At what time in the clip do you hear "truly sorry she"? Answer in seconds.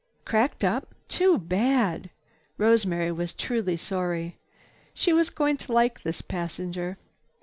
3.33-5.13